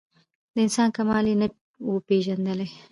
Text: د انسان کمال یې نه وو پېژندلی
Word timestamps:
د 0.53 0.55
انسان 0.65 0.89
کمال 0.97 1.25
یې 1.29 1.35
نه 1.41 1.47
وو 1.87 1.95
پېژندلی 2.07 2.67